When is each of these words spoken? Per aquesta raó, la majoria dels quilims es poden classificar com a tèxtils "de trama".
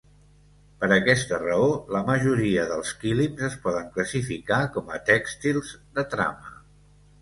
Per 0.83 0.87
aquesta 0.95 1.39
raó, 1.43 1.67
la 1.97 2.01
majoria 2.09 2.65
dels 2.73 2.95
quilims 3.05 3.47
es 3.51 3.61
poden 3.69 3.95
classificar 3.99 4.63
com 4.79 4.93
a 4.99 5.03
tèxtils 5.15 5.79
"de 6.01 6.13
trama". 6.17 6.57